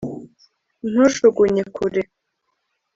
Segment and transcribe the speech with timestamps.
[0.89, 2.01] ntujugunye kure